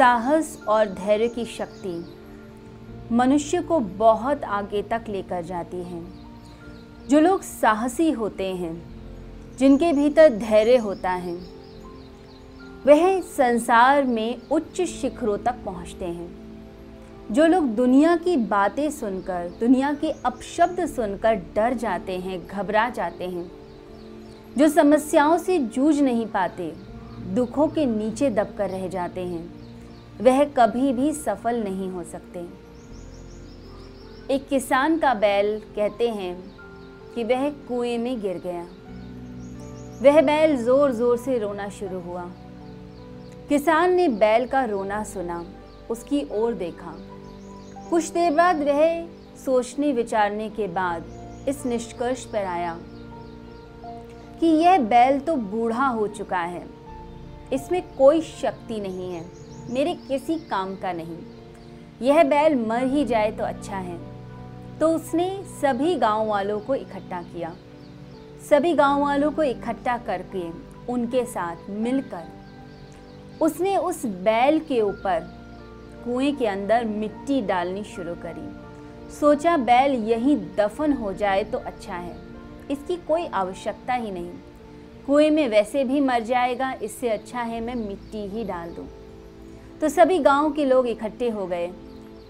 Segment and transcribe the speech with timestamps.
[0.00, 2.04] साहस और धैर्य की शक्ति
[3.12, 6.04] मनुष्य को बहुत आगे तक लेकर जाती है।
[7.08, 8.82] जो लोग साहसी होते हैं,
[9.58, 11.34] जिनके भीतर धैर्य होता है,
[12.86, 16.38] वह संसार में उच्च शिखरों तक पहुँचते हैं।
[17.30, 23.24] जो लोग दुनिया की बातें सुनकर, दुनिया के अपशब्द सुनकर डर जाते हैं, घबरा जाते
[23.24, 23.52] हैं,
[24.58, 26.72] जो समस्याओं से जूझ नहीं पाते,
[27.26, 29.59] दुखों के नीचे दबकर रह जाते हैं।
[30.20, 32.40] वह कभी भी सफल नहीं हो सकते।
[34.34, 36.34] एक किसान का बैल कहते हैं
[37.14, 38.66] कि वह कुएँ में गिर गया।
[40.02, 42.24] वह बैल ज़ोर ज़ोर से रोना शुरू हुआ।
[43.48, 45.44] किसान ने बैल का रोना सुना,
[45.90, 46.94] उसकी ओर देखा।
[47.90, 49.08] कुछ देर बाद वह
[49.44, 51.04] सोचने विचारने के बाद
[51.48, 52.78] इस निष्कर्ष पर आया
[54.40, 56.66] कि यह बैल तो बूढ़ा हो चुका है,
[57.52, 59.24] इसमें कोई शक्ति नहीं है।
[59.70, 61.18] मेरे किसी काम का नहीं।
[62.02, 63.98] यह बैल मर ही जाए तो अच्छा है।
[64.78, 65.28] तो उसने
[65.60, 67.54] सभी गाँव वालों को इकट्ठा किया।
[68.50, 70.42] सभी गाँव वालों को इकट्ठा करके
[70.92, 72.38] उनके साथ मिलकर
[73.42, 75.28] उसने उस बैल के ऊपर
[76.04, 81.94] कुएँ के अंदर मिट्टी डालनी शुरू करी। सोचा बैल यहीं दफन हो जाए तो अच्छा
[81.94, 82.16] है।
[82.70, 84.30] इसकी कोई आवश्यकता ही नहीं।
[85.06, 88.86] कुएँ में वैसे भी मर जाएगा, इससे अच्छा है मैं मिट्टी ही डाल दूँ।
[89.80, 91.70] तो सभी गाँव के लोग इकट्ठे हो गए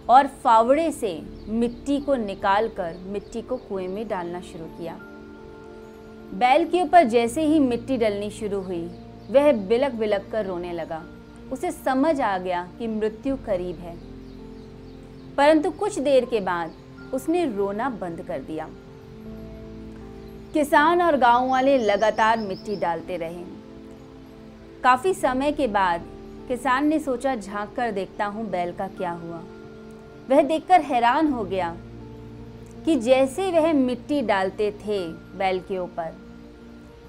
[0.08, 4.98] और फावड़े से मिट्टी को निकाल कर मिट्टी को कुएँ में डालना शुरू किया।
[6.34, 8.90] बैल के ऊपर जैसे ही मिट्टी डलनी शुरू हुई,
[9.30, 11.04] वह बिलक बिलक कर रोने लगा।
[11.52, 13.96] उसे समझ आ गया कि मृत्यु करीब है।
[15.36, 16.72] परंतु कुछ देर के बाद
[17.14, 18.68] उसने रोना बंद कर दिया।
[20.52, 23.44] किसान और गाँव वाले लगातार मिट्टी डालते रहे।
[24.84, 26.02] काफ़ी समय के बाद
[26.50, 29.40] किसान ने सोचा, झाँक कर देखता हूँ बैल का क्या हुआ।
[30.30, 31.68] वह देखकर हैरान हो गया
[32.84, 34.98] कि जैसे वह मिट्टी डालते थे
[35.38, 36.16] बैल के ऊपर,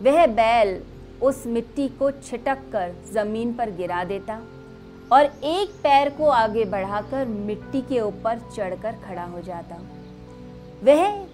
[0.02, 0.82] वह बैल
[1.22, 4.40] उस मिट्टी को छिटक कर ज़मीन पर गिरा देता
[5.12, 9.82] और एक पैर को आगे बढ़ाकर मिट्टी के ऊपर चढ़कर खड़ा हो जाता।
[10.84, 11.26] वह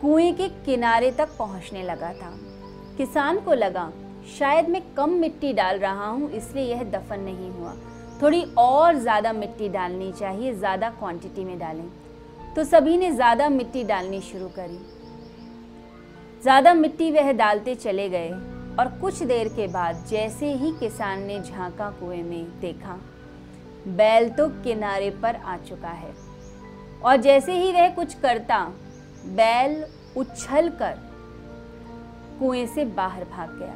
[0.00, 2.32] कुएँ के किनारे तक पहुँचने लगा था।
[2.96, 3.92] किसान को लगा
[4.28, 7.74] शायद मैं कम मिट्टी डाल रहा हूँ, इसलिए यह दफन नहीं हुआ।
[8.22, 11.88] थोड़ी और ज़्यादा मिट्टी डालनी चाहिए, ज़्यादा क्वांटिटी में डालें।
[12.56, 14.78] तो सभी ने ज़्यादा मिट्टी डालनी शुरू करी।
[16.42, 18.30] ज़्यादा मिट्टी वह डालते चले गए,
[18.78, 22.98] और कुछ देर के बाद जैसे ही किसान ने झांका कुएँ में देखा,
[23.88, 26.14] बैल तो किनारे पर आ चुका है।
[27.02, 28.64] और जैसे ही वह कुछ करता,
[29.26, 29.84] बैल
[30.16, 30.98] उछल कर
[32.38, 33.74] कुएँ से बाहर भाग गया।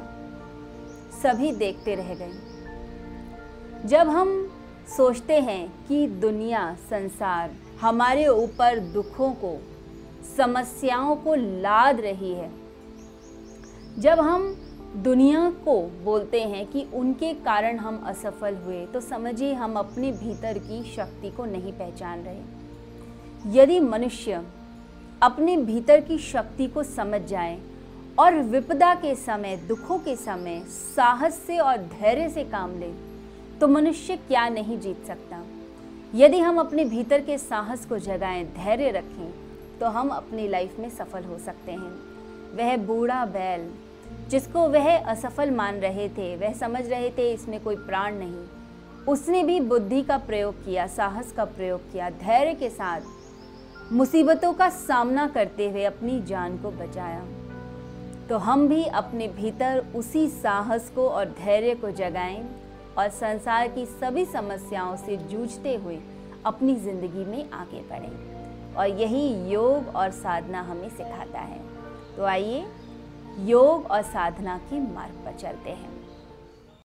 [1.23, 4.29] सभी देखते रह गए। जब हम
[4.87, 9.55] सोचते हैं कि दुनिया, संसार हमारे ऊपर दुखों को,
[10.37, 12.49] समस्याओं को लाद रही है,
[13.99, 14.55] जब हम
[14.95, 20.57] दुनिया को बोलते हैं कि उनके कारण हम असफल हुए तो समझिए हम अपने भीतर
[20.57, 24.43] की शक्ति को नहीं पहचान रहे। यदि मनुष्य
[25.21, 27.59] अपने भीतर की शक्ति को समझ जाए
[28.19, 32.91] और विपदा के समय, दुखों के समय साहस से और धैर्य से काम ले
[33.59, 35.41] तो मनुष्य क्या नहीं जीत सकता?
[36.15, 40.89] यदि हम अपने भीतर के साहस को जगाएँ, धैर्य रखें तो हम अपनी लाइफ में
[40.89, 41.91] सफल हो सकते हैं।
[42.57, 43.69] वह बूढ़ा बैल,
[44.29, 48.45] जिसको वह असफल मान रहे थे, वह समझ रहे थे इसमें कोई प्राण नहीं।
[49.07, 54.69] उसने भी बुद्धि का प्रयोग किया, साहस का प्रयोग किया, धैर्य के साथ मुसीबतों का
[54.69, 57.25] सामना करते हुए अपनी जान को बचाया।
[58.29, 62.43] तो हम भी अपने भीतर उसी साहस को और धैर्य को जगाएँ
[62.97, 65.99] और संसार की सभी समस्याओं से जूझते हुए
[66.45, 71.59] अपनी ज़िंदगी में आगे बढ़ें। और यही योग और साधना हमें सिखाता है।
[72.17, 72.65] तो आइए
[73.39, 75.98] योग और साधना के मार्ग पर चलते हैं।